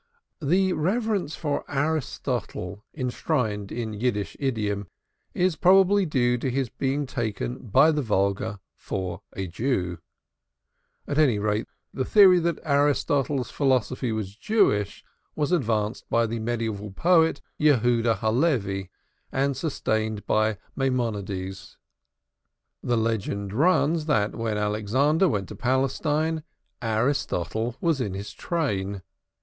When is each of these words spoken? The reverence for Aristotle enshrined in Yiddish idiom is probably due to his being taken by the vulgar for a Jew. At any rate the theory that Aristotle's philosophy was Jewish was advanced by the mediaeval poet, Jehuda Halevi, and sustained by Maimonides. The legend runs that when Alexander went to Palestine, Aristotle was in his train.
The 0.41 0.73
reverence 0.73 1.35
for 1.35 1.63
Aristotle 1.69 2.83
enshrined 2.91 3.71
in 3.71 3.93
Yiddish 3.93 4.35
idiom 4.39 4.87
is 5.35 5.55
probably 5.55 6.07
due 6.07 6.39
to 6.39 6.49
his 6.49 6.69
being 6.69 7.05
taken 7.05 7.67
by 7.67 7.91
the 7.91 8.01
vulgar 8.01 8.59
for 8.73 9.21
a 9.33 9.45
Jew. 9.45 9.99
At 11.07 11.19
any 11.19 11.37
rate 11.37 11.67
the 11.93 12.03
theory 12.03 12.39
that 12.39 12.57
Aristotle's 12.63 13.51
philosophy 13.51 14.11
was 14.11 14.35
Jewish 14.35 15.05
was 15.35 15.51
advanced 15.51 16.09
by 16.09 16.25
the 16.25 16.39
mediaeval 16.39 16.93
poet, 16.93 17.39
Jehuda 17.59 18.21
Halevi, 18.21 18.89
and 19.31 19.55
sustained 19.55 20.25
by 20.25 20.57
Maimonides. 20.75 21.77
The 22.81 22.97
legend 22.97 23.53
runs 23.53 24.07
that 24.07 24.33
when 24.33 24.57
Alexander 24.57 25.29
went 25.29 25.47
to 25.49 25.55
Palestine, 25.55 26.41
Aristotle 26.81 27.75
was 27.79 28.01
in 28.01 28.15
his 28.15 28.33
train. 28.33 29.03